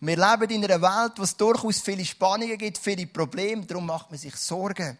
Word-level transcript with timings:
Wir 0.00 0.16
leben 0.16 0.50
in 0.50 0.64
einer 0.64 0.80
Welt, 0.80 1.12
wo 1.16 1.22
es 1.22 1.36
durchaus 1.36 1.80
viele 1.80 2.04
Spannungen 2.06 2.56
gibt, 2.56 2.78
viele 2.78 3.06
Probleme, 3.06 3.66
darum 3.66 3.84
macht 3.84 4.10
man 4.10 4.18
sich 4.18 4.34
Sorgen. 4.34 4.96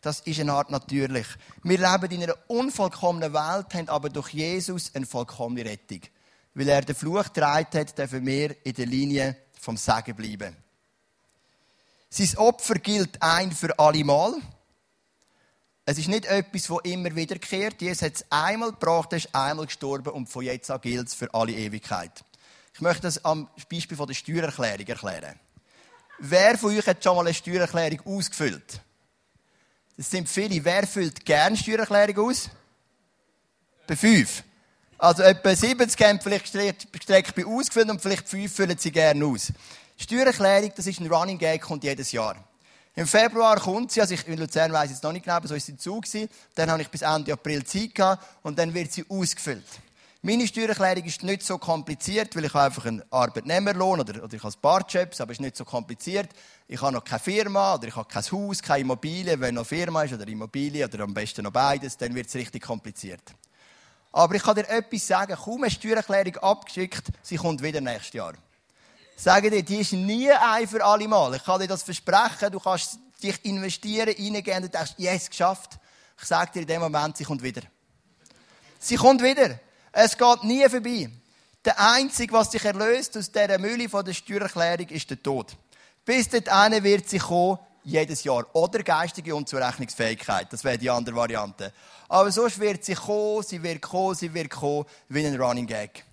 Das 0.00 0.20
ist 0.20 0.40
eine 0.40 0.52
Art 0.52 0.70
natürlich. 0.70 1.26
Wir 1.64 1.78
leben 1.78 2.10
in 2.14 2.22
einer 2.22 2.36
unvollkommenen 2.46 3.34
Welt, 3.34 3.74
haben 3.74 3.88
aber 3.88 4.08
durch 4.08 4.30
Jesus 4.30 4.94
eine 4.94 5.04
vollkommene 5.04 5.64
Rettung. 5.64 6.00
Weil 6.54 6.68
er 6.68 6.80
den 6.80 6.94
Fluch 6.94 7.24
getragen 7.24 7.78
hat, 7.78 7.98
dürfen 7.98 8.24
wir 8.24 8.56
in 8.64 8.72
der 8.74 8.86
Linie 8.86 9.36
vom 9.60 9.76
Segen 9.76 10.16
bleiben. 10.16 10.56
Sein 12.08 12.38
Opfer 12.38 12.76
gilt 12.76 13.20
ein 13.20 13.52
für 13.52 13.78
alle 13.78 14.02
Mal. 14.02 14.34
Es 15.84 15.98
ist 15.98 16.08
nicht 16.08 16.24
etwas, 16.24 16.68
das 16.68 16.78
immer 16.84 17.14
wiederkehrt. 17.14 17.82
Jesus 17.82 18.02
hat 18.02 18.14
es 18.14 18.24
einmal 18.30 18.70
gebracht, 18.70 19.12
er 19.12 19.18
ist 19.18 19.34
einmal 19.34 19.66
gestorben 19.66 20.10
und 20.10 20.28
von 20.28 20.44
jetzt 20.44 20.70
an 20.70 20.80
gilt 20.80 21.08
es 21.08 21.14
für 21.14 21.32
alle 21.34 21.52
Ewigkeit. 21.52 22.24
Ich 22.78 22.82
möchte 22.82 23.02
das 23.02 23.24
am 23.24 23.48
Beispiel 23.68 23.96
der 23.96 24.14
Steuererklärung 24.14 24.86
erklären. 24.86 25.34
Wer 26.20 26.56
von 26.56 26.70
euch 26.78 26.86
hat 26.86 27.02
schon 27.02 27.16
mal 27.16 27.26
eine 27.26 27.34
Steuererklärung 27.34 28.00
ausgefüllt? 28.06 28.80
Das 29.96 30.08
sind 30.08 30.28
viele. 30.28 30.64
Wer 30.64 30.86
füllt 30.86 31.26
gerne 31.26 31.56
Steuererklärung 31.56 32.30
aus? 32.30 32.50
Bei 33.84 33.96
fünf. 33.96 34.44
Also 34.96 35.24
etwa 35.24 35.56
70 35.56 36.06
haben 36.06 36.20
vielleicht 36.20 36.44
gestreckt 36.92 37.34
bei 37.34 37.44
ausgefüllt 37.44 37.90
und 37.90 38.00
vielleicht 38.00 38.28
fünf 38.28 38.54
füllen 38.54 38.78
sie 38.78 38.92
gerne 38.92 39.26
aus. 39.26 39.52
Steuererklärung, 39.96 40.70
das 40.76 40.86
ist 40.86 41.00
ein 41.00 41.12
Running 41.12 41.38
Gag, 41.38 41.60
kommt 41.60 41.82
jedes 41.82 42.12
Jahr. 42.12 42.36
Im 42.94 43.08
Februar 43.08 43.58
kommt 43.58 43.90
sie, 43.90 44.00
also 44.00 44.14
ich 44.14 44.24
in 44.28 44.38
Luzern 44.38 44.72
weiss 44.72 44.90
jetzt 44.90 45.02
noch 45.02 45.10
nicht 45.10 45.24
genau, 45.24 45.34
aber 45.34 45.48
so 45.48 45.56
ist 45.56 45.66
sie 45.66 45.76
zu. 45.76 46.00
Dann 46.54 46.70
habe 46.70 46.82
ich 46.82 46.88
bis 46.88 47.02
Ende 47.02 47.32
April 47.32 47.64
Zeit 47.64 47.92
gehabt 47.92 48.24
und 48.44 48.56
dann 48.56 48.72
wird 48.72 48.92
sie 48.92 49.04
ausgefüllt. 49.08 49.66
Meine 50.20 50.48
Steuererklärung 50.48 51.04
ist 51.04 51.22
nicht 51.22 51.44
so 51.44 51.58
kompliziert, 51.58 52.34
weil 52.34 52.44
ich 52.44 52.52
habe 52.52 52.64
einfach 52.64 52.86
einen 52.86 53.04
Arbeitnehmerlohn 53.08 54.00
oder, 54.00 54.24
oder 54.24 54.34
ich 54.34 54.42
habe 54.42 54.52
ein 54.52 54.60
paar 54.60 54.84
Jobs, 54.88 55.20
aber 55.20 55.30
es 55.30 55.36
ist 55.36 55.42
nicht 55.42 55.56
so 55.56 55.64
kompliziert. 55.64 56.30
Ich 56.66 56.82
habe 56.82 56.92
noch 56.92 57.04
keine 57.04 57.20
Firma 57.20 57.76
oder 57.76 57.86
ich 57.86 57.94
habe 57.94 58.08
kein 58.08 58.24
Haus, 58.24 58.60
keine 58.60 58.80
Immobilie. 58.80 59.38
Wenn 59.38 59.54
noch 59.54 59.66
Firma 59.66 60.02
ist 60.02 60.14
oder 60.14 60.26
Immobilie 60.26 60.84
oder 60.84 61.04
am 61.04 61.14
besten 61.14 61.44
noch 61.44 61.52
beides, 61.52 61.96
dann 61.96 62.16
wird 62.16 62.26
es 62.26 62.34
richtig 62.34 62.64
kompliziert. 62.64 63.22
Aber 64.10 64.34
ich 64.34 64.42
kann 64.42 64.56
dir 64.56 64.68
etwas 64.68 65.06
sagen, 65.06 65.36
kaum 65.36 65.62
eine 65.62 65.70
Steuererklärung 65.70 66.36
abgeschickt, 66.38 67.04
sie 67.22 67.36
kommt 67.36 67.62
wieder 67.62 67.80
nächstes 67.80 68.14
Jahr. 68.14 68.32
Sage 69.14 69.50
dir, 69.50 69.62
die 69.62 69.76
ist 69.76 69.92
nie 69.92 70.32
ein 70.32 70.66
für 70.66 70.84
alle 70.84 71.06
Mal. 71.06 71.36
Ich 71.36 71.44
kann 71.44 71.60
dir 71.60 71.68
das 71.68 71.84
versprechen. 71.84 72.50
Du 72.50 72.58
kannst 72.58 72.98
dich 73.22 73.44
investieren, 73.44 74.08
reingehen 74.08 74.64
und 74.64 74.74
denkst, 74.74 74.94
yes, 74.96 75.30
geschafft. 75.30 75.78
Ich 76.20 76.24
sage 76.26 76.50
dir 76.54 76.62
in 76.62 76.66
dem 76.66 76.80
Moment, 76.80 77.16
sie 77.16 77.24
kommt 77.24 77.42
wieder. 77.42 77.62
Sie 78.80 78.96
kommt 78.96 79.22
wieder. 79.22 79.60
Es 79.92 80.16
geht 80.16 80.44
nie 80.44 80.68
vorbei. 80.68 81.10
Der 81.64 81.80
Einzige, 81.80 82.32
was 82.32 82.50
dich 82.50 82.64
erlöst 82.64 83.16
aus 83.16 83.30
dieser 83.30 83.58
Mühle 83.58 83.88
von 83.88 84.04
der 84.04 84.12
Steuererklärung, 84.12 84.88
ist 84.88 85.10
der 85.10 85.22
Tod. 85.22 85.56
Bis 86.04 86.28
dorthin 86.28 86.82
wird 86.82 87.08
sie 87.08 87.18
kommen, 87.18 87.58
jedes 87.84 88.24
Jahr. 88.24 88.46
Oder 88.54 88.82
geistige 88.82 89.34
Unzurechnungsfähigkeit. 89.34 90.52
Das 90.52 90.64
wäre 90.64 90.78
die 90.78 90.90
andere 90.90 91.16
Variante. 91.16 91.72
Aber 92.08 92.30
sonst 92.30 92.58
wird 92.60 92.84
sie 92.84 92.94
kommen, 92.94 93.42
sie 93.42 93.62
wird 93.62 93.82
kommen, 93.82 94.14
sie 94.14 94.32
wird 94.32 94.50
kommen, 94.50 94.84
wie 95.08 95.26
ein 95.26 95.40
Running 95.40 95.66
Gag. 95.66 96.04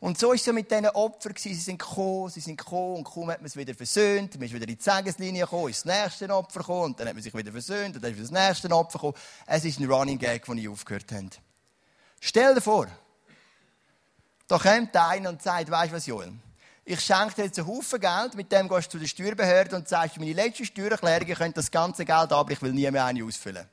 Und 0.00 0.18
so 0.18 0.32
ist 0.32 0.46
es 0.46 0.52
mit 0.52 0.70
diesen 0.70 0.86
Opfern. 0.88 1.34
Sie 1.36 1.54
sind 1.54 1.78
gekommen, 1.78 2.28
sie 2.28 2.40
sind 2.40 2.58
gekommen 2.58 2.96
und 2.96 3.04
kaum 3.04 3.30
hat 3.30 3.38
man 3.40 3.46
es 3.46 3.56
wieder 3.56 3.74
versöhnt. 3.74 4.34
Man 4.34 4.44
ist 4.44 4.54
wieder 4.54 4.68
in 4.68 4.76
die 4.76 4.82
Segenslinie 4.82 5.44
gekommen, 5.44 5.70
ist 5.70 5.86
das 5.86 6.02
nächste 6.02 6.28
Opfer 6.34 6.60
gekommen 6.60 6.84
und 6.84 7.00
dann 7.00 7.08
hat 7.08 7.14
man 7.14 7.22
sich 7.22 7.34
wieder 7.34 7.50
versöhnt 7.50 7.96
und 7.96 8.04
dann 8.04 8.12
ist 8.12 8.20
das 8.22 8.30
nächste 8.30 8.70
Opfer 8.70 8.98
gekommen. 8.98 9.14
Es 9.46 9.64
ist 9.64 9.80
ein 9.80 9.90
Running 9.90 10.18
Gag, 10.18 10.44
den 10.44 10.58
ich 10.58 10.68
aufgehört 10.68 11.10
habe. 11.10 11.30
Stell 12.20 12.54
dir 12.54 12.60
vor, 12.60 12.86
da 14.46 14.58
kommt 14.58 14.96
einer 14.96 15.30
und 15.30 15.42
sagt, 15.42 15.70
weißt 15.70 15.92
du 15.92 15.96
was, 15.96 16.06
Joel? 16.06 16.32
Ich 16.84 17.00
schenke 17.00 17.34
dir 17.34 17.44
jetzt 17.44 17.58
einen 17.58 17.68
Haufen 17.68 17.98
Geld, 17.98 18.34
mit 18.34 18.52
dem 18.52 18.68
gehst 18.68 18.88
du 18.88 18.90
zu 18.92 18.98
der 18.98 19.06
Steuerbehörde 19.06 19.76
und 19.76 19.88
sagst, 19.88 20.18
meine 20.18 20.34
letzte 20.34 20.66
Steuererklärung, 20.66 21.26
ihr 21.28 21.36
könnt 21.36 21.56
das 21.56 21.70
ganze 21.70 22.04
Geld 22.04 22.30
aber 22.30 22.50
ich 22.52 22.60
will 22.60 22.72
nie 22.72 22.90
mehr 22.90 23.06
eine 23.06 23.24
ausfüllen. 23.24 23.66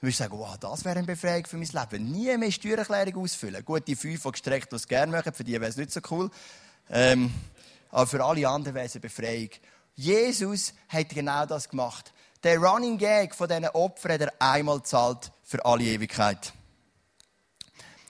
Du 0.00 0.08
wirst 0.08 0.18
sagen, 0.18 0.36
wow, 0.36 0.58
das 0.58 0.84
wäre 0.84 0.98
eine 0.98 1.06
Befreiung 1.06 1.46
für 1.46 1.56
mein 1.56 1.68
Leben. 1.68 2.10
Nie 2.10 2.36
mehr 2.36 2.50
Steuererklärung 2.50 3.22
ausfüllen. 3.22 3.64
Gut, 3.64 3.86
die 3.86 3.94
fünf, 3.94 4.22
die 4.24 4.32
gestreckt, 4.32 4.72
die 4.72 4.76
es 4.76 4.88
gerne 4.88 5.12
machen, 5.12 5.32
für 5.32 5.44
die 5.44 5.52
wäre 5.52 5.66
es 5.66 5.76
nicht 5.76 5.92
so 5.92 6.00
cool. 6.10 6.28
Ähm, 6.90 7.32
aber 7.92 8.08
für 8.08 8.24
alle 8.24 8.48
anderen 8.48 8.74
wäre 8.74 8.86
es 8.86 8.94
eine 8.94 9.02
Befreiung. 9.02 9.50
Jesus 9.94 10.74
hat 10.88 11.10
genau 11.10 11.46
das 11.46 11.68
gemacht. 11.68 12.12
Der 12.42 12.58
Running 12.58 12.98
Gag 12.98 13.36
von 13.36 13.46
diesen 13.46 13.68
Opfern 13.68 14.12
hat 14.14 14.20
er 14.22 14.32
einmal 14.40 14.78
gezahlt 14.78 15.30
für 15.44 15.64
alle 15.64 15.84
Ewigkeit. 15.84 16.52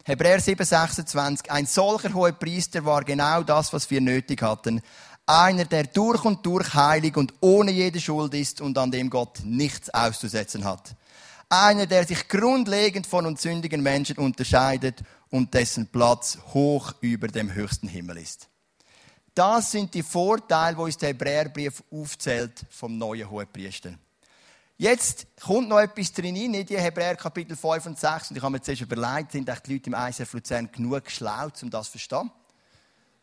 Hebräer 0.05 0.41
7, 0.41 0.65
26. 0.65 1.51
Ein 1.51 1.67
solcher 1.67 2.13
hoher 2.13 2.33
Priester 2.33 2.85
war 2.85 3.05
genau 3.05 3.45
das, 3.45 3.73
was 3.73 3.89
wir 3.89 4.01
nötig 4.01 4.43
hatten. 4.43 4.81
Einer, 5.27 5.65
der 5.65 5.85
durch 5.85 6.25
und 6.25 6.45
durch 6.45 6.75
heilig 6.75 7.17
und 7.17 7.33
ohne 7.41 7.71
jede 7.71 8.01
Schuld 8.01 8.35
ist 8.35 8.61
und 8.61 8.77
an 8.79 8.91
dem 8.91 9.11
Gott 9.11 9.41
nichts 9.45 9.91
auszusetzen 9.91 10.65
hat. 10.65 10.97
Einer, 11.49 11.87
der 11.87 12.05
sich 12.05 12.29
grundlegend 12.29 13.07
von 13.07 13.27
uns 13.27 13.43
sündigen 13.43 13.81
Menschen 13.81 14.17
unterscheidet 14.17 15.03
und 15.31 15.55
dessen 15.55 15.87
Platz 15.87 16.37
hoch 16.53 16.95
über 17.01 17.29
dem 17.29 17.55
höchsten 17.55 17.87
Himmel 17.87 18.19
ist. 18.19 18.49
Das 19.37 19.71
sind 19.71 19.95
die 19.95 20.03
Vorteile, 20.03 20.77
wo 20.77 20.85
uns 20.85 20.99
der 20.99 21.11
Hebräerbrief 21.11 21.83
aufzählt 21.93 22.67
vom 22.71 22.99
neuen 22.99 23.31
Hohepriester. 23.31 23.93
Jetzt 24.79 25.27
kommt 25.41 25.69
noch 25.69 25.79
etwas 25.79 26.13
drin 26.13 26.35
in 26.35 26.67
die 26.67 26.79
Hebräer 26.79 27.15
Kapitel 27.15 27.57
5 27.57 27.87
und 27.87 27.99
6. 27.99 28.31
Und 28.31 28.37
ich 28.37 28.43
habe 28.43 28.53
mir 28.53 28.61
zuerst 28.61 28.81
überlegt, 28.81 29.33
sind 29.33 29.49
die 29.49 29.73
Leute 29.73 29.91
im 29.91 29.95
ISF 29.95 30.33
Luzern 30.33 30.71
genug 30.73 31.11
schlau, 31.11 31.49
um 31.63 31.71
das 31.71 31.87
zu 31.87 31.93
verstehen? 31.93 32.31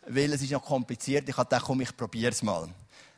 Weil 0.07 0.31
es 0.33 0.41
ist 0.41 0.51
noch 0.51 0.63
kompliziert. 0.63 1.27
Ich 1.27 1.35
habe 1.35 1.49
gedacht, 1.49 1.65
komm, 1.65 1.81
ich 1.81 1.95
probiere 1.95 2.31
es 2.31 2.41
mal. 2.41 2.69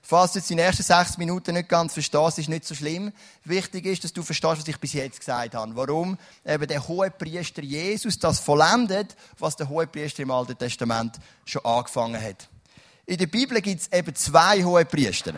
Falls 0.02 0.32
du 0.32 0.40
jetzt 0.40 0.50
die 0.50 0.58
ersten 0.58 0.82
sechs 0.82 1.18
Minuten 1.18 1.54
nicht 1.54 1.70
ganz 1.70 1.94
verstehst, 1.94 2.40
ist 2.40 2.50
nicht 2.50 2.66
so 2.66 2.74
schlimm. 2.74 3.12
Wichtig 3.44 3.86
ist, 3.86 4.04
dass 4.04 4.14
du 4.14 4.24
verstehst, 4.24 4.62
was 4.62 4.68
ich 4.68 4.80
bis 4.80 4.94
jetzt 4.94 5.20
gesagt 5.20 5.54
habe. 5.54 5.76
Warum 5.76 6.18
eben 6.44 6.68
der 6.68 6.88
hohe 6.88 7.12
Priester 7.12 7.62
Jesus 7.62 8.18
das 8.18 8.40
vollendet, 8.40 9.16
was 9.38 9.56
der 9.56 9.70
hohe 9.70 9.86
Priester 9.86 10.24
im 10.24 10.32
Alten 10.32 10.58
Testament 10.58 11.18
schon 11.46 11.64
angefangen 11.64 12.22
hat. 12.22 12.50
In 13.06 13.18
der 13.18 13.28
Bibel 13.28 13.62
gibt 13.62 13.82
es 13.82 13.92
eben 13.92 14.16
zwei 14.16 14.64
hohe 14.64 14.86
Priester. 14.86 15.34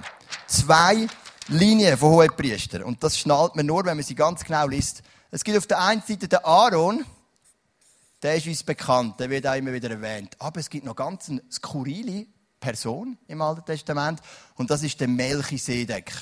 Zwei 0.47 1.07
Linien 1.49 1.97
von 1.97 2.11
hohen 2.11 2.35
Priestern. 2.35 2.83
Und 2.83 3.03
das 3.03 3.17
schnallt 3.17 3.55
man 3.55 3.65
nur, 3.65 3.85
wenn 3.85 3.97
man 3.97 4.03
sie 4.03 4.15
ganz 4.15 4.43
genau 4.43 4.67
liest. 4.67 5.03
Es 5.31 5.43
gibt 5.43 5.57
auf 5.57 5.67
der 5.67 5.81
einen 5.81 6.01
Seite 6.01 6.27
den 6.27 6.39
Aaron, 6.43 7.05
der 8.21 8.35
ist 8.35 8.47
uns 8.47 8.63
bekannt, 8.63 9.19
der 9.19 9.29
wird 9.29 9.45
auch 9.45 9.55
immer 9.55 9.73
wieder 9.73 9.89
erwähnt. 9.89 10.35
Aber 10.39 10.59
es 10.59 10.69
gibt 10.69 10.85
noch 10.85 10.95
ganz 10.95 11.29
eine 11.29 11.41
skurrile 11.51 12.25
Person 12.59 13.17
im 13.27 13.41
Alten 13.41 13.65
Testament 13.65 14.21
und 14.55 14.71
das 14.71 14.83
ist 14.83 14.99
der 15.01 15.09
Melchisedek. 15.09 16.13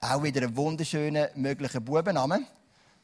Auch 0.00 0.22
wieder 0.22 0.42
ein 0.42 0.56
wunderschöner 0.56 1.28
möglicher 1.36 1.80
Bubenname. 1.80 2.44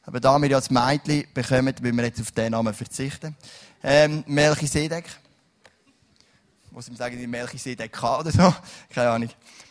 Aber 0.01 0.19
da 0.19 0.37
wir 0.39 0.49
ja 0.49 0.57
als 0.57 0.69
Mädchen 0.69 1.25
bekommen, 1.33 1.75
müssen 1.81 1.97
wir 1.97 2.05
jetzt 2.05 2.19
auf 2.19 2.31
diesen 2.31 2.51
Namen 2.51 2.73
verzichten. 2.73 3.35
Ähm, 3.83 4.23
Melchisedek. 4.25 5.05
Ich 6.79 6.87
ihm 6.87 6.95
sagen, 6.95 7.17
die 7.17 7.27
Melchisedek 7.27 8.03
oder 8.03 8.31
so. 8.31 8.53
Keine 8.89 9.09
Ahnung. 9.09 9.29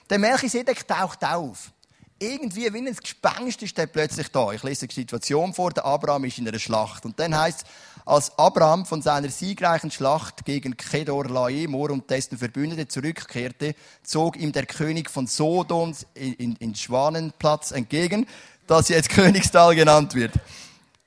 Der 0.09 0.19
Melchisedek 0.19 0.87
taucht 0.87 1.25
auf. 1.25 1.73
Irgendwie 2.19 2.73
wie 2.73 2.79
ein 2.79 2.97
Gespenst 2.97 3.63
ist 3.63 3.77
der 3.77 3.87
plötzlich 3.87 4.29
da. 4.31 4.53
Ich 4.53 4.63
lese 4.63 4.87
die 4.87 4.95
Situation 4.95 5.53
vor. 5.53 5.71
Der 5.71 5.85
Abraham 5.85 6.25
ist 6.25 6.39
in 6.39 6.49
einer 6.49 6.59
Schlacht. 6.59 7.05
Und 7.05 7.19
dann 7.19 7.37
heißt 7.37 7.67
als 8.07 8.39
Abraham 8.39 8.87
von 8.87 9.03
seiner 9.03 9.29
siegreichen 9.29 9.91
Schlacht 9.91 10.45
gegen 10.45 10.77
Kedor 10.77 11.27
Laemor 11.27 11.91
und 11.91 12.09
dessen 12.09 12.39
Verbündete 12.39 12.87
zurückkehrte, 12.87 13.75
zog 14.05 14.37
ihm 14.37 14.53
der 14.53 14.65
König 14.65 15.11
von 15.11 15.27
Sodom 15.27 15.93
in, 16.15 16.35
in, 16.35 16.57
in 16.57 16.75
Schwanenplatz 16.75 17.73
entgegen, 17.73 18.27
das 18.67 18.89
jetzt 18.89 19.09
Königstal 19.11 19.75
genannt 19.75 20.15
wird. 20.15 20.33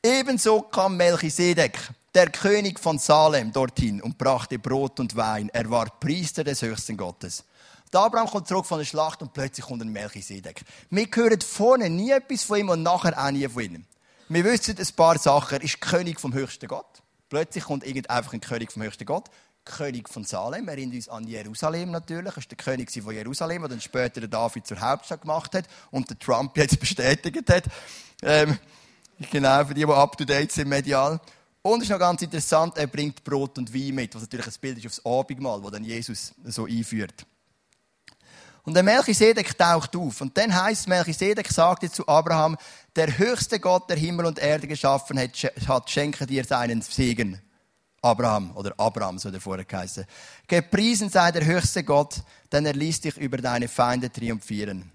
Ebenso 0.04 0.62
kam 0.62 0.98
Melchisedek, 0.98 1.80
der 2.14 2.30
König 2.30 2.80
von 2.80 3.00
Salem, 3.00 3.52
dorthin 3.54 4.02
und 4.02 4.18
brachte 4.18 4.59
Brot 4.59 5.00
und 5.00 5.16
Wein. 5.16 5.50
Er 5.54 5.70
war 5.70 5.90
Priester 6.00 6.44
des 6.44 6.62
höchsten 6.62 6.98
Gottes. 6.98 7.46
Der 7.91 8.02
Abraham 8.02 8.28
kommt 8.28 8.47
zurück 8.47 8.68
von 8.68 8.78
der 8.78 8.86
Schlacht 8.86 9.22
und 9.22 9.34
plötzlich 9.34 9.66
kommt 9.66 9.82
ein 9.82 9.90
Melchisedek. 9.90 10.62
Wir 10.91 11.08
hören 11.12 11.41
vorne 11.41 11.90
nie 11.90 12.12
etwas 12.12 12.44
von 12.44 12.59
ihm 12.59 12.70
und 12.70 12.84
nachher 12.84 13.18
auch 13.18 13.32
nie 13.32 13.47
von 13.47 13.64
ihm. 13.64 13.86
Wir 14.28 14.44
wissen 14.44 14.78
ein 14.78 14.88
paar 14.96 15.18
Sachen. 15.18 15.58
Er 15.58 15.64
ist 15.64 15.82
König 15.82 16.20
vom 16.20 16.34
höchsten 16.34 16.68
Gott. 16.68 17.02
Plötzlich 17.30 17.64
kommt 17.64 17.84
irgend 17.86 18.09
einfach 18.12 18.34
ein 18.34 18.41
König 18.41 18.72
vom 18.72 18.84
höchsten 18.84 19.06
Gott. 19.06 19.30
König 19.66 20.08
von 20.08 20.24
Salem. 20.24 20.68
Er 20.68 20.76
erinnert 20.76 20.97
uns 20.97 21.09
an 21.09 21.28
Jerusalem 21.28 21.90
natürlich. 21.90 22.34
Er 22.34 22.38
ist 22.38 22.52
der 22.52 22.58
König 22.58 22.91
von 22.91 23.14
Jerusalem, 23.14 23.64
der 23.64 23.70
dann 23.70 23.82
später 23.82 24.20
der 24.20 24.30
David 24.30 24.68
zur 24.68 24.80
Hauptstadt 24.80 25.22
gemacht 25.22 25.56
hat 25.56 25.66
und 25.90 26.09
der 26.09 26.20
Trump 26.20 26.56
jetzt 26.58 26.80
bestätigt 26.80 27.50
hat. 27.50 27.64
Ähm, 28.22 28.59
genau, 29.32 29.66
für 29.66 29.74
die, 29.74 29.85
die 29.85 29.92
up 29.92 30.16
to 30.16 30.26
date 30.26 30.52
sind 30.52 30.68
medial. 30.68 31.20
Und 31.64 31.80
es 31.80 31.84
ist 31.85 31.90
noch 31.90 32.00
ganz 32.00 32.22
interessant, 32.22 32.78
er 32.78 32.88
bringt 32.88 33.24
Brot 33.24 33.58
und 33.58 33.74
Wein 33.74 33.96
mit, 33.96 34.16
was 34.16 34.22
natürlich 34.22 34.47
ein 34.47 34.53
Bild 34.62 34.78
ist 34.78 34.85
aufs 34.85 35.06
Abendmahl, 35.06 35.62
das 35.62 35.72
dann 35.72 35.84
Jesus 35.84 36.34
so 36.46 36.66
einführt. 36.66 37.26
Und 38.64 38.73
der 38.73 38.84
Melchisedek 38.84 39.58
taucht 39.58 39.96
auf. 39.96 40.22
Und 40.22 40.38
dann 40.38 40.53
heißt 40.53 40.88
Melchisedek 40.88 41.47
sagte 41.47 41.90
zu 41.91 42.08
Abraham, 42.08 42.58
der 42.96 43.17
höchste 43.17 43.59
Gott, 43.59 43.90
der 43.90 43.97
Himmel 43.97 44.26
und 44.26 44.40
Erde 44.40 44.67
geschaffen 44.67 45.20
hat, 45.20 45.90
schenke 45.90 46.26
dir 46.26 46.44
seinen 46.44 46.82
Segen. 46.82 47.41
Abraham 48.02 48.56
oder 48.56 48.73
Abraham, 48.78 49.20
so 49.20 49.29
der 49.29 49.41
vorher 49.41 49.66
geheißen. 49.66 50.06
Gepriesen 50.47 51.09
sei 51.09 51.32
der 51.32 51.46
höchste 51.46 51.84
Gott, 51.84 52.22
denn 52.52 52.66
er 52.66 52.73
ließ 52.73 53.02
dich 53.02 53.17
über 53.17 53.38
deine 53.38 53.67
Feinde 53.67 54.11
triumphieren. 54.11 54.91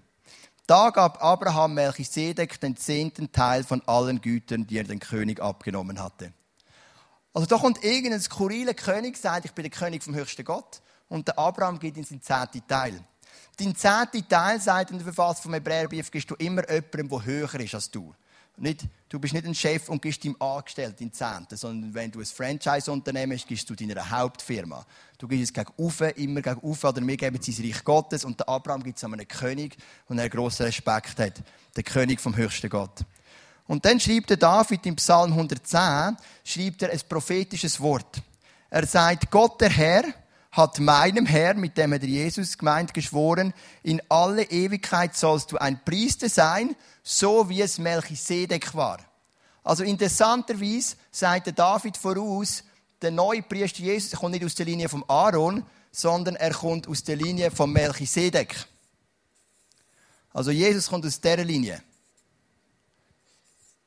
Da 0.67 0.89
gab 0.89 1.23
Abraham 1.23 1.75
Melchisedek 1.75 2.59
den 2.59 2.75
zehnten 2.75 3.31
Teil 3.31 3.63
von 3.63 3.83
allen 3.85 4.19
Gütern, 4.21 4.65
die 4.65 4.79
er 4.79 4.83
den 4.83 4.99
König 4.99 5.39
abgenommen 5.39 6.01
hatte. 6.01 6.33
Also 7.33 7.45
da 7.47 7.57
kommt 7.57 7.83
irgendein 7.83 8.21
skurriler 8.21 8.73
König, 8.73 9.17
sagt, 9.17 9.45
ich 9.45 9.51
bin 9.51 9.63
der 9.63 9.71
König 9.71 10.03
vom 10.03 10.15
höchsten 10.15 10.43
Gott, 10.43 10.81
und 11.07 11.27
der 11.27 11.37
Abraham 11.37 11.77
gibt 11.77 11.97
ihm 11.97 12.03
seinen 12.03 12.21
zehnten 12.21 12.65
Teil. 12.67 12.99
Dein 13.57 13.75
zehnten 13.75 14.27
Teil, 14.27 14.59
sagt 14.59 14.91
in 14.91 14.97
der 14.97 15.05
Verfassung 15.05 15.43
vom 15.43 15.53
Hebräerbrief, 15.53 16.11
gibst 16.11 16.29
du 16.29 16.35
immer 16.35 16.69
jemandem, 16.69 17.09
der 17.09 17.25
höher 17.25 17.59
ist 17.61 17.75
als 17.75 17.89
du. 17.89 18.13
Nicht, 18.57 18.85
du 19.09 19.19
bist 19.19 19.33
nicht 19.33 19.45
ein 19.45 19.53
Chef 19.53 19.89
und 19.89 20.01
gibst 20.01 20.23
deinem 20.23 20.41
Angestellten 20.41 21.11
Zehnten, 21.11 21.57
sondern 21.57 21.93
wenn 21.93 22.09
du 22.09 22.19
ein 22.19 22.25
Franchise-Unternehmen 22.25 23.37
hast, 23.37 23.47
gibst 23.47 23.69
du 23.69 23.75
deiner 23.75 24.09
Hauptfirma. 24.09 24.85
Du 25.17 25.27
gibst 25.27 25.45
es 25.45 25.53
gegen 25.53 25.71
Ufe, 25.77 26.07
immer 26.07 26.41
gegen 26.41 26.61
Ufe, 26.61 26.87
oder 26.87 27.05
wir 27.05 27.17
geben 27.17 27.37
es 27.39 27.47
ins 27.47 27.59
Reich 27.59 27.83
Gottes 27.83 28.23
und 28.23 28.39
der 28.39 28.47
Abraham 28.47 28.83
gibt 28.83 28.97
es 28.97 29.03
an 29.03 29.13
einen 29.13 29.27
König, 29.27 29.75
und 30.07 30.19
er 30.19 30.29
grossen 30.29 30.65
Respekt 30.65 31.19
hat. 31.19 31.43
Der 31.75 31.83
König 31.83 32.21
vom 32.21 32.35
höchsten 32.35 32.69
Gott. 32.69 33.01
Und 33.67 33.83
dann 33.83 33.99
schreibt 33.99 34.29
der 34.29 34.37
David 34.37 34.85
im 34.85 34.95
Psalm 34.95 35.33
110, 35.33 36.15
schreibt 36.43 36.81
er 36.81 36.91
ein 36.91 37.01
prophetisches 37.09 37.79
Wort. 37.81 38.21
Er 38.69 38.85
sagt, 38.85 39.31
Gott 39.31 39.59
der 39.59 39.69
Herr 39.69 40.03
hat 40.55 40.79
meinem 40.79 41.25
Herr, 41.25 41.53
mit 41.53 41.77
dem 41.77 41.91
er 41.91 42.01
Jesus 42.01 42.57
gemeint, 42.57 42.93
geschworen, 42.93 43.53
in 43.83 44.01
alle 44.07 44.43
Ewigkeit 44.43 45.15
sollst 45.15 45.51
du 45.51 45.57
ein 45.57 45.83
Priester 45.83 46.29
sein, 46.29 46.77
so 47.03 47.49
wie 47.49 47.61
es 47.61 47.77
Melchisedek 47.77 48.73
war. 48.73 48.99
Also 49.63 49.83
interessanterweise 49.83 50.95
sagt 51.11 51.47
der 51.47 51.53
David 51.53 51.97
voraus, 51.97 52.63
der 53.01 53.11
neue 53.11 53.41
Priester 53.41 53.83
Jesus 53.83 54.17
kommt 54.17 54.31
nicht 54.31 54.45
aus 54.45 54.55
der 54.55 54.65
Linie 54.65 54.87
von 54.87 55.03
Aaron, 55.09 55.65
sondern 55.91 56.37
er 56.37 56.53
kommt 56.53 56.87
aus 56.87 57.03
der 57.03 57.17
Linie 57.17 57.51
von 57.51 57.71
Melchisedek. 57.73 58.55
Also 60.31 60.51
Jesus 60.51 60.87
kommt 60.87 61.05
aus 61.05 61.19
dieser 61.19 61.43
Linie. 61.43 61.81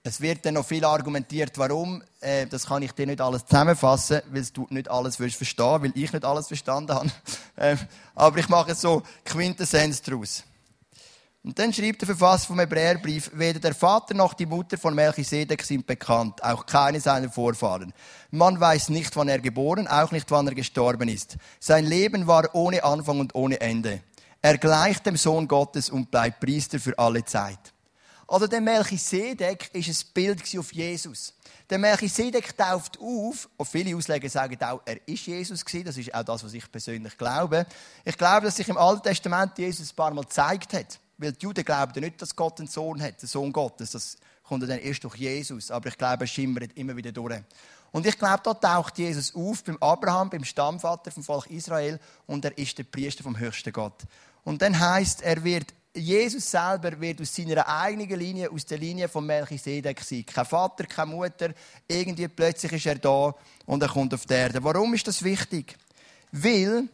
Es 0.09 0.23
wird 0.23 0.47
dann 0.47 0.55
noch 0.55 0.65
viel 0.65 0.87
argumentiert, 0.87 1.59
warum. 1.59 2.03
Äh, 2.23 2.47
das 2.47 2.65
kann 2.65 2.83
ich 2.83 2.93
dir 2.93 3.07
nicht 3.07 3.21
alles 3.21 3.45
zusammenfassen, 3.45 4.23
weil 4.31 4.43
du 4.55 4.67
nicht 4.71 4.91
alles 4.91 5.17
verstehen 5.17 5.83
weil 5.83 5.93
ich 5.95 6.11
nicht 6.11 6.25
alles 6.25 6.49
verstanden 6.49 6.95
habe. 6.95 7.11
Äh, 7.57 7.77
aber 8.15 8.39
ich 8.39 8.49
mache 8.49 8.73
so 8.77 9.03
Quintessenz 9.25 10.01
daraus. 10.01 10.45
Und 11.43 11.59
dann 11.59 11.73
schreibt 11.73 12.01
der 12.01 12.07
Verfasser 12.07 12.47
vom 12.47 12.61
Hebräerbrief, 12.61 13.33
weder 13.35 13.59
der 13.59 13.75
Vater 13.75 14.15
noch 14.15 14.33
die 14.33 14.47
Mutter 14.47 14.79
von 14.79 14.95
Melchisedek 14.95 15.65
sind 15.65 15.85
bekannt, 15.85 16.43
auch 16.45 16.65
keine 16.67 17.01
seiner 17.01 17.29
Vorfahren. 17.29 17.93
Man 18.31 18.61
weiß 18.61 18.91
nicht, 18.91 19.15
wann 19.17 19.29
er 19.29 19.41
geboren, 19.41 19.89
auch 19.89 20.13
nicht, 20.13 20.31
wann 20.31 20.47
er 20.47 20.55
gestorben 20.55 21.09
ist. 21.09 21.37
Sein 21.59 21.85
Leben 21.85 22.29
war 22.29 22.55
ohne 22.55 22.85
Anfang 22.85 23.19
und 23.19 23.35
ohne 23.35 23.61
Ende. 23.61 24.03
Er 24.41 24.57
gleicht 24.57 25.05
dem 25.05 25.17
Sohn 25.17 25.49
Gottes 25.49 25.91
und 25.91 26.13
bleibt 26.13 26.39
Priester 26.39 26.79
für 26.79 26.97
alle 26.97 27.25
Zeit. 27.25 27.73
Also 28.29 28.47
der 28.47 28.61
Melchisedek 28.61 29.71
ist 29.73 29.89
ein 29.89 30.13
Bild 30.13 30.43
auf 30.59 30.73
Jesus. 30.75 31.33
Der 31.71 31.79
Melchisedek 31.79 32.57
tauft 32.57 32.99
auf, 33.01 33.49
und 33.57 33.67
viele 33.67 33.97
Ausleger 33.97 34.29
sagen 34.29 34.63
auch, 34.63 34.83
er 34.85 35.01
ist 35.09 35.27
Jesus 35.27 35.65
gewesen. 35.65 35.87
Das 35.87 35.97
ist 35.97 36.15
auch 36.15 36.23
das, 36.23 36.45
was 36.45 36.53
ich 36.53 36.71
persönlich 36.71 37.17
glaube. 37.17 37.67
Ich 38.05 38.19
glaube, 38.19 38.47
dass 38.47 38.57
sich 38.57 38.69
im 38.69 38.77
Alten 38.77 39.03
Testament 39.03 39.57
Jesus 39.57 39.91
ein 39.91 39.97
paar 39.97 40.13
Mal 40.13 40.25
gezeigt 40.25 40.75
hat. 40.75 41.01
Weil 41.17 41.33
die 41.33 41.43
Juden 41.43 41.65
glauben 41.65 42.01
nicht, 42.01 42.21
dass 42.21 42.37
Gott 42.37 42.59
einen 42.59 42.69
Sohn 42.69 43.01
hat, 43.03 43.21
den 43.21 43.27
Sohn 43.27 43.51
Gottes. 43.51 43.93
Das 43.93 44.17
kommt 44.43 44.63
dann 44.63 44.79
erst 44.79 45.05
durch 45.05 45.17
Jesus. 45.17 45.71
Aber 45.71 45.89
ich 45.89 45.97
glaube, 45.97 46.25
er 46.25 46.29
schimmert 46.29 46.77
immer 46.77 46.95
wieder 46.97 47.13
durch. 47.13 47.41
Und 47.93 48.07
ich 48.07 48.19
glaube, 48.19 48.43
da 48.45 48.53
taucht 48.53 48.99
Jesus 48.99 49.35
auf 49.35 49.65
beim 49.65 49.79
Abraham, 49.79 50.29
beim 50.29 50.45
Stammvater 50.45 51.11
vom 51.11 51.25
Volk 51.25 51.47
Israel. 51.51 51.99
Und 52.27 52.45
er 52.45 52.57
ist 52.59 52.77
der 52.77 52.85
Priester 52.85 53.25
vom 53.25 53.39
höchsten 53.39 53.73
Gott. 53.73 54.03
Und 54.45 54.63
dann 54.63 54.79
heißt, 54.79 55.23
er 55.23 55.43
wird 55.45 55.75
Jesus 55.99 56.51
selber 56.51 56.99
wird 57.01 57.21
aus 57.21 57.35
seiner 57.35 57.67
eigenen 57.67 58.19
Linie, 58.19 58.51
aus 58.51 58.65
der 58.65 58.79
Linie 58.79 59.09
von 59.09 59.27
Melchisedek 59.27 60.01
sein. 60.01 60.25
Kein 60.25 60.45
Vater, 60.45 60.85
keine 60.85 61.11
Mutter. 61.11 61.51
Irgendwie 61.87 62.29
plötzlich 62.29 62.73
ist 62.73 62.87
er 62.87 62.97
da 62.97 63.35
und 63.67 63.83
er 63.83 63.89
kommt 63.89 64.15
auf 64.15 64.27
die 64.27 64.35
Erde. 64.35 64.63
Warum 64.63 64.95
ist 64.95 65.07
das 65.07 65.23
wichtig? 65.23 65.77
Weil 66.33 66.89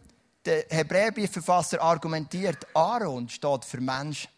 der 0.45 0.65
Hebräerbriefverfasser 0.69 1.81
argumentiert, 1.81 2.67
Aaron 2.75 3.29
steht 3.29 3.65
für 3.65 3.81
Mensch, 3.81 4.29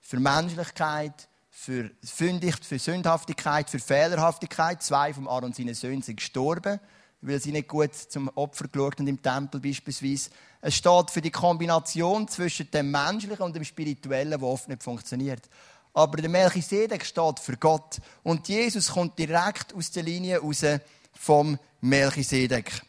für 0.00 0.20
Menschlichkeit, 0.20 1.28
für, 1.50 1.90
für 2.02 2.78
Sündhaftigkeit, 2.78 3.68
für 3.68 3.78
Fehlerhaftigkeit. 3.78 4.82
Zwei 4.82 5.12
von 5.12 5.26
Aaron 5.26 5.52
seinen 5.52 5.74
Söhnen 5.74 6.02
sind 6.02 6.16
gestorben, 6.16 6.78
weil 7.20 7.40
sie 7.40 7.52
nicht 7.52 7.68
gut 7.68 7.94
zum 7.94 8.28
Opfer 8.34 8.68
geschaut 8.68 8.98
haben 8.98 9.06
im 9.08 9.22
Tempel 9.22 9.60
beispielsweise. 9.60 10.30
Es 10.60 10.74
steht 10.74 11.10
für 11.10 11.20
die 11.20 11.30
Kombination 11.30 12.28
zwischen 12.28 12.70
dem 12.70 12.90
Menschlichen 12.90 13.42
und 13.44 13.54
dem 13.54 13.64
Spirituellen, 13.64 14.38
die 14.38 14.44
oft 14.44 14.68
nicht 14.68 14.82
funktioniert. 14.82 15.48
Aber 15.94 16.18
der 16.18 16.30
Melchisedek 16.30 17.04
steht 17.04 17.40
für 17.40 17.56
Gott. 17.56 17.98
Und 18.22 18.48
Jesus 18.48 18.92
kommt 18.92 19.18
direkt 19.18 19.74
aus 19.74 19.90
der 19.90 20.04
Linie 20.04 20.38
raus 20.38 20.64
vom 21.12 21.58
Melchisedek. 21.80 22.82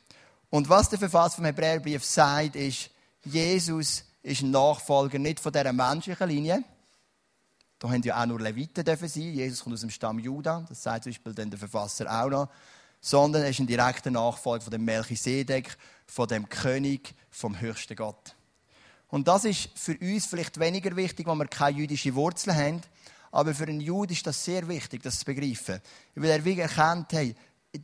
Und 0.50 0.70
was 0.70 0.90
der 0.90 1.00
Verfasser 1.00 1.38
vom 1.38 1.46
Hebräerbrief 1.46 2.04
sagt, 2.04 2.56
ist, 2.56 2.90
Jesus 3.24 4.04
ist 4.22 4.42
ein 4.42 4.52
Nachfolger 4.52 5.20
nicht 5.20 5.40
von 5.40 5.52
dieser 5.52 5.74
menschlichen 5.74 6.28
Linie. 6.28 6.64
Da 7.80 7.90
haben 7.90 8.02
ja 8.02 8.22
auch 8.22 8.25
nur 8.25 8.42
Leviten 8.42 8.86
sein. 8.86 9.34
Jesus 9.34 9.64
kommt 9.64 9.75
aus 9.75 9.82
dem 9.82 9.90
Stamm 9.90 10.20
Juda. 10.20 10.66
Das 10.68 10.84
sagt 10.84 11.04
zum 11.04 11.12
Beispiel 11.12 11.34
dann 11.34 11.50
der 11.50 11.60
Verfasser 11.60 12.12
auch 12.12 12.30
noch. 12.30 12.50
Sondern 13.01 13.44
er 13.44 13.50
ist 13.50 13.60
ein 13.60 13.68
direkter 13.68 14.12
Nachfolger 14.12 14.63
von 14.63 14.72
dem 14.72 14.86
Melchisedek, 14.86 15.78
von 16.06 16.28
dem 16.28 16.50
König, 16.50 17.13
vom 17.30 17.60
höchsten 17.60 17.96
Gott. 17.96 18.36
Und 19.07 19.28
das 19.28 19.46
ist 19.46 19.69
für 19.75 19.98
uns 19.98 20.25
vielleicht 20.25 20.60
weniger 20.60 20.96
wichtig, 20.96 21.25
weil 21.28 21.38
wir 21.38 21.48
keine 21.48 21.78
jüdischen 21.78 22.16
Wurzeln 22.16 22.56
haben. 22.56 22.81
Aber 23.31 23.54
für 23.54 23.63
einen 23.63 23.81
Juden 23.81 24.13
ist 24.13 24.25
das 24.25 24.44
sehr 24.44 24.68
wichtig, 24.68 25.04
das 25.04 25.19
zu 25.19 25.25
begreifen. 25.25 25.81
Weil 26.16 26.30
er 26.30 26.46
wie 26.46 26.60
erkennt, 26.60 27.13
hey, 27.13 27.36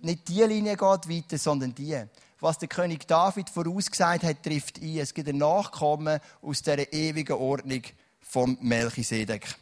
nicht 0.02 0.28
die 0.28 0.44
Linie 0.44 0.76
geht 0.76 1.10
weiter, 1.10 1.38
sondern 1.38 1.74
die 1.74 2.04
was 2.46 2.60
der 2.60 2.68
König 2.68 3.08
David 3.08 3.50
vorausgesagt 3.50 4.24
hat, 4.24 4.44
trifft 4.44 4.82
ein. 4.82 4.98
Es 4.98 5.14
gibt 5.14 5.28
ein 5.30 5.38
Nachkommen 5.38 6.20
aus 6.42 6.62
dieser 6.62 6.92
ewigen 6.94 7.34
Ordnung 7.34 7.82
vom 8.22 8.58
Melchisedek. 8.62 9.56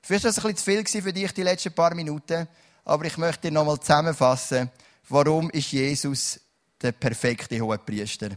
Vielleicht 0.00 0.24
war 0.24 0.30
das 0.30 0.38
ein 0.38 0.54
bisschen 0.54 0.84
zu 0.84 0.92
viel 0.92 1.02
für 1.02 1.12
dich, 1.12 1.32
die 1.32 1.42
letzten 1.42 1.72
paar 1.72 1.94
Minuten. 1.94 2.48
Aber 2.88 3.04
ich 3.04 3.18
möchte 3.18 3.50
nochmal 3.50 3.78
zusammenfassen, 3.78 4.70
warum 5.10 5.50
ist 5.50 5.72
Jesus 5.72 6.40
der 6.80 6.92
perfekte 6.92 7.60
Hohepriester? 7.60 8.30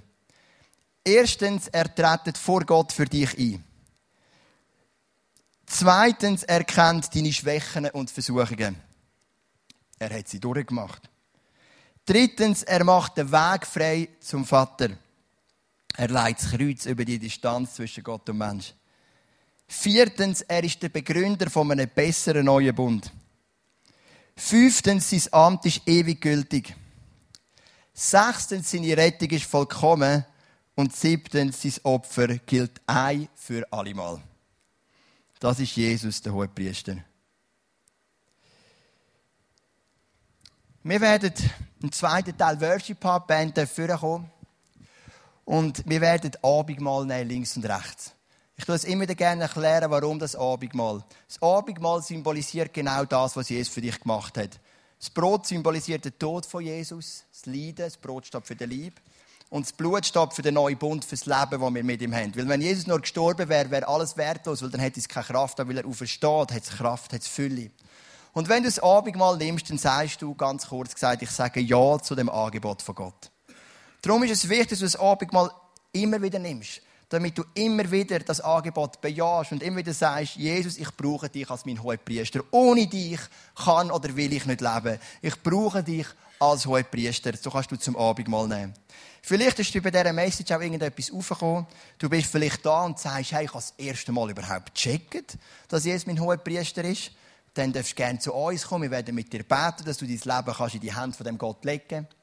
Erstens, 1.06 1.70
er 1.70 1.96
tritt 1.96 2.38
vor 2.38 2.66
Gott 2.66 2.92
für 2.92 3.06
dich 3.06 3.38
ein. 3.40 3.64
Zweitens, 5.66 6.44
er 6.44 6.66
kennt 6.66 7.16
deine 7.16 7.32
Schwächen 7.32 7.90
und 7.92 8.12
Versuchungen. 8.12 8.76
Er 9.98 10.10
hat 10.18 10.28
sie 10.28 10.42
durchgemacht. 10.42 11.10
Drittens, 12.06 12.64
er 12.64 12.84
macht 12.84 13.18
den 13.18 13.32
Weg 13.32 13.66
frei 13.66 14.10
zum 14.20 14.46
Vater. 14.46 14.90
Er 15.96 16.10
leitet 16.10 16.44
das 16.44 16.52
Kreuz 16.52 16.86
über 16.88 17.06
die 17.06 17.20
Distanz 17.20 17.76
zwischen 17.76 18.04
Gott 18.04 18.28
und 18.28 18.38
Mensch. 18.38 18.74
Viertens, 19.66 20.42
er 20.42 20.62
ist 20.62 20.84
der 20.84 20.90
Begründer 20.90 21.50
von 21.50 21.72
einem 21.72 21.90
besseren 21.96 22.46
neuen 22.46 22.76
Bund. 22.76 23.14
Fünftens, 24.44 25.12
sein 25.12 25.34
Amt 25.34 25.66
ist 25.68 25.88
ewig 25.88 26.20
gültig. 26.20 26.76
Sechstens, 27.94 28.72
seine 28.72 28.98
Rettung 28.98 29.30
ist 29.30 29.46
vollkommen. 29.46 30.26
Und 30.74 30.96
siebtens, 30.96 31.62
sein 31.62 31.74
Opfer 31.84 32.28
gilt 32.40 32.82
ein 32.88 33.30
für 33.36 33.72
allemal. 33.72 34.20
Das 35.40 35.60
ist 35.60 35.76
Jesus, 35.76 36.22
der 36.24 36.34
Hohepriester. 36.34 36.98
Wir 40.84 41.00
werden 41.00 41.34
im 41.84 41.92
zweiten 41.92 42.36
Teil 42.36 42.60
Worship 42.60 43.00
die 43.00 43.20
Band 43.28 44.00
kommen. 44.00 44.32
Und 45.46 45.88
wir 45.88 46.02
werden 46.02 46.32
Abendmahl 46.42 47.06
nehmen, 47.06 47.30
links 47.30 47.56
und 47.56 47.66
rechts. 47.66 48.16
Ich 48.62 48.66
tue 48.66 48.76
es 48.76 48.84
immer 48.84 49.08
gerne 49.08 49.42
erklären, 49.42 49.90
warum 49.90 50.20
das 50.20 50.36
Abendmahl. 50.36 51.04
Das 51.28 51.42
Abendmahl 51.42 52.00
symbolisiert 52.04 52.72
genau 52.76 53.06
das, 53.06 53.36
was 53.36 53.50
Jesus 53.50 53.74
für 53.74 53.82
dich 53.82 54.00
gemacht 54.00 54.38
hat. 54.38 54.60
Das 55.00 55.10
Brot 55.10 55.48
symbolisiert 55.48 56.06
den 56.06 56.20
Tod 56.20 56.46
von 56.46 56.64
Jesus, 56.64 57.24
das 57.34 57.48
Leiden, 57.48 57.78
das 57.78 57.98
Brot 57.98 58.28
steht 58.28 58.46
für 58.46 58.56
den 58.56 58.70
Lieb. 58.70 59.02
Und 59.50 59.66
das 59.66 59.74
Blut 59.74 60.06
steht 60.06 60.34
für 60.34 60.44
den 60.44 60.54
neuen 60.54 60.78
Bund, 60.78 61.04
für 61.04 61.16
das 61.16 61.26
Leben, 61.26 61.60
das 61.60 61.74
wir 61.74 61.84
mit 61.84 62.04
ihm 62.04 62.14
haben. 62.14 62.36
Weil 62.36 62.48
wenn 62.48 62.62
Jesus 62.62 62.86
nur 62.86 63.02
gestorben 63.02 63.50
wäre, 63.50 63.72
wäre 63.72 63.88
alles 63.88 64.16
wertlos, 64.16 64.62
weil 64.62 64.70
dann 64.70 64.82
hätte 64.82 65.00
es 65.00 65.10
keine 65.10 65.26
Kraft. 65.26 65.60
Aber 65.60 65.70
weil 65.70 65.80
er 65.80 65.88
aufersteht, 65.88 66.52
hat 66.52 66.62
es 66.62 66.70
Kraft, 66.70 67.14
hat 67.14 67.22
es 67.22 67.28
Fülle. 67.28 67.72
Und 68.32 68.48
wenn 68.48 68.62
du 68.62 68.70
das 68.70 68.78
Abendmahl 68.78 69.38
nimmst, 69.38 69.72
dann 69.72 69.80
sagst 69.80 70.22
du 70.22 70.36
ganz 70.36 70.68
kurz 70.68 70.94
gesagt, 70.94 71.24
ich 71.24 71.32
sage 71.32 71.62
Ja 71.62 71.98
zu 71.98 72.14
dem 72.14 72.30
Angebot 72.30 72.84
von 72.84 72.94
Gott. 72.94 73.32
Darum 74.04 74.22
ist 74.22 74.32
es 74.32 74.50
wichtig, 74.50 74.70
dass 74.70 74.80
du 74.80 74.86
das 74.86 74.98
Abendmahl 74.98 75.50
immer 75.94 76.22
wieder 76.22 76.38
nimmst, 76.38 76.82
damit 77.12 77.38
du 77.38 77.44
immer 77.56 77.92
wieder 77.92 78.20
das 78.20 78.40
Angebot 78.40 79.02
bejahst 79.02 79.52
und 79.52 79.62
immer 79.62 79.78
wieder 79.78 79.94
sagst, 79.94 80.38
Jesus, 80.38 80.78
ich 80.78 80.96
brauche 80.96 81.28
dich 81.28 81.50
als 81.50 81.66
mein 81.66 81.84
Hohepriester. 81.84 82.42
Ohne 82.52 82.88
dich 82.88 83.20
kann 83.54 83.92
oder 83.92 84.16
will 84.16 84.32
ich 84.32 84.46
nicht 84.46 84.62
leben. 84.62 84.98
Ich 85.22 85.44
brauche 85.44 85.84
dich 85.84 86.08
als 86.40 86.66
hoher 86.66 86.84
Priester. 86.84 87.34
So 87.36 87.52
kannst 87.52 87.70
du 87.70 87.76
zum 87.76 87.98
Abendmahl 87.98 88.48
nehmen. 88.48 88.74
Vielleicht 89.22 89.60
ist 89.60 89.74
dir 89.74 89.82
bei 89.82 89.92
dieser 89.92 90.14
Message 90.14 90.54
auch 90.54 90.62
irgendetwas 90.62 91.12
aufgekommen. 91.12 91.68
Du 91.98 92.10
bist 92.10 92.32
vielleicht 92.32 92.66
da 92.66 92.86
und 92.86 92.98
sagst, 92.98 93.34
hey, 93.34 93.44
ich 93.44 93.50
habe 93.50 93.58
das 93.58 93.74
erste 93.78 94.14
Mal 94.14 94.30
überhaupt 94.30 94.74
gecheckt, 94.74 95.38
dass 95.68 95.84
Jesus 95.84 96.08
mein 96.08 96.20
hoher 96.20 96.38
Priester 96.38 96.86
ist. 96.86 97.12
Dann 97.54 97.74
darfst 97.74 97.92
du 97.92 97.96
gerne 97.96 98.20
zu 98.20 98.34
uns 98.34 98.66
kommen. 98.66 98.84
Wir 98.84 98.92
werden 98.92 99.14
mit 99.14 99.34
dir 99.34 99.44
beten, 99.44 99.84
dass 99.84 99.98
du 99.98 100.06
dein 100.06 100.16
Leben 100.16 100.56
kannst 100.56 100.76
in 100.76 100.82
die 100.82 100.94
Hand 100.94 101.18
von 101.18 101.26
dem 101.26 101.38
Gott 101.38 101.66
legen 101.66 101.84
kannst. 101.90 102.21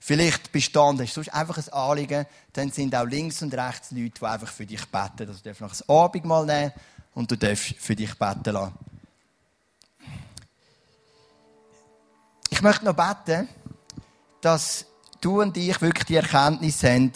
Vielleicht 0.00 0.54
und 0.76 1.00
hast 1.00 1.14
sonst 1.14 1.34
einfach 1.34 1.58
ein 1.58 1.68
Anliegen. 1.72 2.26
Dann 2.52 2.70
sind 2.70 2.94
auch 2.94 3.04
links 3.04 3.42
und 3.42 3.52
rechts 3.54 3.90
Leute, 3.90 4.20
die 4.20 4.24
einfach 4.24 4.48
für 4.48 4.66
dich 4.66 4.84
beten. 4.86 5.28
Also 5.28 5.34
du 5.34 5.42
darfst 5.42 5.60
noch 5.60 5.72
ein 5.72 5.96
Abendmahl 5.96 6.46
nehmen 6.46 6.72
und 7.14 7.30
du 7.30 7.36
darfst 7.36 7.74
für 7.78 7.96
dich 7.96 8.14
beten 8.14 8.52
lassen. 8.52 8.74
Ich 12.50 12.62
möchte 12.62 12.84
noch 12.84 12.94
beten, 12.94 13.48
dass 14.40 14.86
du 15.20 15.42
und 15.42 15.56
ich 15.56 15.80
wirklich 15.80 16.04
die 16.04 16.16
Erkenntnis 16.16 16.82
haben, 16.82 17.12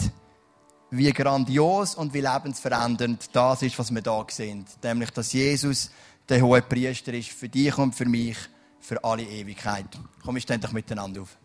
wie 0.91 1.13
grandios 1.13 1.95
und 1.95 2.13
wie 2.13 2.21
lebensverändernd 2.21 3.31
das 3.33 3.63
ist, 3.63 3.79
was 3.79 3.93
wir 3.95 4.03
da 4.03 4.25
sehen. 4.29 4.67
Nämlich, 4.83 5.11
dass 5.11 5.33
Jesus 5.33 5.91
der 6.29 6.43
hohe 6.43 6.63
Priester 6.63 7.15
ist 7.15 7.31
für 7.31 7.49
dich 7.49 7.77
und 7.79 7.95
für 7.95 8.05
mich, 8.05 8.37
für 8.81 9.03
alle 9.03 9.23
Ewigkeit. 9.23 9.87
Komm, 10.23 10.35
wir 10.35 10.43
stehen 10.43 10.61
doch 10.61 10.73
miteinander 10.73 11.23
auf. 11.23 11.37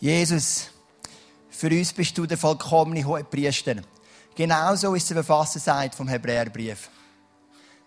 Jesus, 0.00 0.70
für 1.50 1.68
uns 1.68 1.92
bist 1.92 2.16
du 2.16 2.24
der 2.24 2.38
vollkommene 2.38 3.04
hohe 3.04 3.22
Priester. 3.22 3.76
Genauso 4.34 4.94
ist 4.94 5.10
der 5.10 5.22
Verfasser 5.22 5.90
vom 5.94 6.08
Hebräerbrief. 6.08 6.88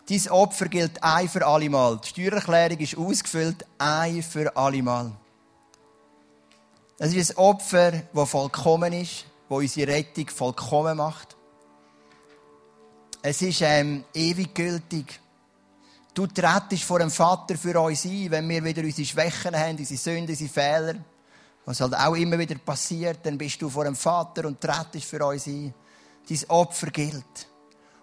Dein 0.08 0.30
Opfer 0.30 0.68
gilt 0.68 1.02
ein 1.02 1.28
für 1.28 1.44
alle 1.44 1.68
Mal. 1.72 2.00
Die 2.04 2.10
Steuererklärung 2.10 2.78
ist 2.78 2.96
ausgefüllt, 2.96 3.66
ein 3.80 4.22
für 4.22 4.56
alle 4.56 4.84
Mal. 4.84 5.12
Es 7.00 7.16
ist 7.16 7.32
ein 7.32 7.38
Opfer, 7.38 8.04
das 8.14 8.30
vollkommen 8.30 8.94
ist, 8.94 9.26
das 9.50 9.58
unsere 9.58 9.92
Rettung 9.92 10.30
vollkommen 10.30 10.98
macht. 10.98 11.36
Es 13.24 13.42
ist 13.42 13.62
ähm, 13.62 14.04
ewig 14.14 14.54
gültig. 14.54 15.20
Du 16.14 16.28
trittst 16.28 16.84
vor 16.84 17.00
dem 17.00 17.10
Vater 17.10 17.58
für 17.58 17.80
uns 17.82 18.06
ein, 18.06 18.30
wenn 18.30 18.48
wir 18.48 18.64
wieder 18.64 18.84
unsere 18.84 19.08
Schwächen 19.08 19.58
haben, 19.58 19.78
unsere 19.78 19.98
Sünden, 19.98 20.30
unsere 20.30 20.50
Fehler. 20.50 20.96
Was 21.66 21.80
halt 21.80 21.96
auch 21.96 22.16
immer 22.16 22.38
wieder 22.38 22.56
passiert, 22.56 23.20
dann 23.24 23.38
bist 23.38 23.62
du 23.62 23.70
vor 23.70 23.86
dem 23.86 23.96
Vater 23.96 24.46
und 24.46 24.60
trittst 24.60 25.06
für 25.06 25.26
uns 25.26 25.48
ein. 25.48 25.74
Dein 26.28 26.50
Opfer 26.50 26.88
gilt. 26.88 27.48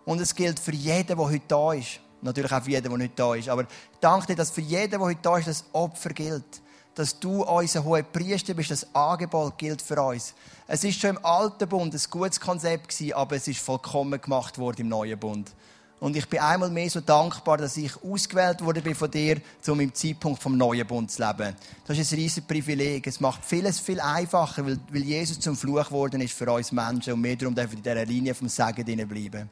Und 0.05 0.21
es 0.21 0.35
gilt 0.35 0.59
für 0.59 0.75
jeden, 0.75 1.07
der 1.07 1.19
heute 1.19 1.43
da 1.49 1.73
ist. 1.73 2.01
Natürlich 2.23 2.53
auch 2.53 2.63
für 2.63 2.71
jeden, 2.71 2.89
der 2.89 2.99
nicht 2.99 3.19
da 3.19 3.35
ist. 3.35 3.49
Aber 3.49 3.67
danke 4.01 4.29
dir, 4.29 4.37
dass 4.37 4.51
für 4.51 4.61
jeden, 4.61 4.91
der 4.91 5.01
heute 5.01 5.21
da 5.23 5.39
ist, 5.39 5.49
das 5.49 5.65
Opfer 5.73 6.11
gilt. 6.11 6.63
Dass 6.95 7.19
du 7.19 7.45
unser 7.45 7.85
hoher 7.85 8.03
Priester 8.03 8.53
bist, 8.53 8.71
das 8.71 8.95
Angebot 8.95 9.57
gilt 9.57 9.81
für 9.81 10.03
uns. 10.03 10.35
Es 10.67 10.85
ist 10.85 11.01
schon 11.01 11.11
im 11.17 11.25
alten 11.25 11.69
Bund 11.69 11.95
ein 11.95 12.01
gutes 12.11 12.41
Konzept 12.41 12.89
gewesen, 12.89 13.15
aber 13.15 13.37
es 13.37 13.49
ist 13.49 13.61
vollkommen 13.61 14.21
gemacht 14.21 14.59
worden 14.59 14.83
im 14.83 14.89
neuen 14.89 15.19
Bund. 15.19 15.53
Und 16.01 16.17
ich 16.17 16.27
bin 16.27 16.41
einmal 16.41 16.71
mehr 16.71 16.89
so 16.89 17.01
dankbar, 17.01 17.59
dass 17.59 17.77
ich 17.77 17.93
ausgewählt 18.03 18.65
wurde 18.65 18.95
von 18.95 19.11
dir, 19.11 19.37
um 19.69 19.81
im 19.81 19.95
Zeitpunkt 19.95 20.43
vom 20.43 20.57
neuen 20.57 20.87
Bund 20.87 21.11
zu 21.11 21.23
leben. 21.23 21.55
Das 21.87 21.99
ist 21.99 22.11
ein 22.13 22.19
riesiges 22.19 22.49
Privileg. 22.49 23.07
Es 23.07 23.21
macht 23.21 23.45
vieles 23.45 23.79
viel 23.79 24.01
einfacher, 24.01 24.65
weil, 24.65 25.03
Jesus 25.03 25.39
zum 25.39 25.57
Fluch 25.57 25.85
geworden 25.85 26.23
ist 26.23 26.33
für 26.33 26.51
uns 26.51 26.73
Menschen 26.73 27.13
und 27.13 27.23
wir 27.23 27.37
darum 27.37 27.55
dürfen 27.55 27.77
in 27.77 27.83
dieser 27.83 28.07
Linie 28.07 28.35
vom 28.35 28.49
Segen 28.49 29.07
bleiben. 29.07 29.51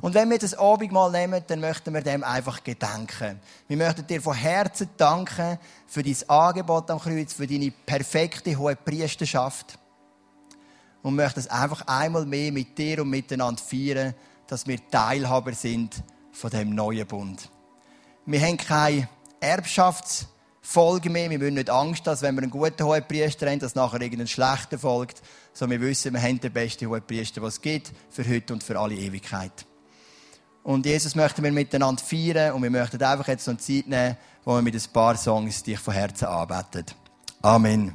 Und 0.00 0.14
wenn 0.14 0.30
wir 0.30 0.38
das 0.38 0.54
Abendmahl 0.54 1.10
nehmen, 1.10 1.42
dann 1.46 1.60
möchten 1.60 1.92
wir 1.92 2.02
dem 2.02 2.22
einfach 2.22 2.62
gedenken. 2.62 3.40
Wir 3.66 3.76
möchten 3.76 4.06
dir 4.06 4.22
von 4.22 4.34
Herzen 4.34 4.88
danken 4.96 5.58
für 5.88 6.04
dein 6.04 6.16
Angebot 6.28 6.88
am 6.90 7.00
Kreuz, 7.00 7.32
für 7.32 7.48
deine 7.48 7.72
perfekte 7.72 8.56
hohe 8.56 8.76
Priesterschaft. 8.76 9.76
Und 11.02 11.16
möchten 11.16 11.40
es 11.40 11.48
einfach 11.48 11.86
einmal 11.86 12.24
mehr 12.26 12.52
mit 12.52 12.78
dir 12.78 13.02
und 13.02 13.10
miteinander 13.10 13.60
feiern, 13.60 14.14
dass 14.50 14.66
wir 14.66 14.78
Teilhaber 14.90 15.52
sind 15.52 16.02
von 16.32 16.50
dem 16.50 16.74
neuen 16.74 17.06
Bund. 17.06 17.48
Wir 18.26 18.40
haben 18.40 18.56
keine 18.56 19.08
Erbschaftsfolge 19.38 21.08
mehr. 21.08 21.30
Wir 21.30 21.38
müssen 21.38 21.54
nicht 21.54 21.70
Angst 21.70 22.00
haben, 22.00 22.12
dass 22.12 22.22
wenn 22.22 22.34
wir 22.34 22.42
einen 22.42 22.50
guten 22.50 22.84
Hohepriester 22.84 23.48
haben, 23.48 23.60
dass 23.60 23.76
nachher 23.76 24.00
irgendein 24.00 24.26
schlechter 24.26 24.78
folgt. 24.78 25.22
Sondern 25.52 25.80
wir 25.80 25.88
wissen, 25.88 26.12
wir 26.12 26.20
haben 26.20 26.40
den 26.40 26.52
besten 26.52 26.88
Hohepriester, 26.88 27.42
was 27.42 27.54
es 27.54 27.62
gibt, 27.62 27.92
für 28.10 28.28
heute 28.28 28.52
und 28.52 28.64
für 28.64 28.78
alle 28.78 28.94
Ewigkeit. 28.94 29.66
Und 30.62 30.84
Jesus 30.84 31.14
möchten 31.14 31.42
wir 31.42 31.52
miteinander 31.52 32.02
feiern 32.02 32.52
und 32.52 32.62
wir 32.62 32.70
möchten 32.70 33.02
einfach 33.02 33.28
jetzt 33.28 33.44
so 33.44 33.52
eine 33.52 33.58
Zeit 33.58 33.86
nehmen, 33.86 34.16
wo 34.44 34.54
wir 34.54 34.62
mit 34.62 34.74
ein 34.74 34.92
paar 34.92 35.16
Songs 35.16 35.62
dich 35.62 35.78
von 35.78 35.94
Herzen 35.94 36.26
anbeten. 36.26 36.86
Amen. 37.40 37.94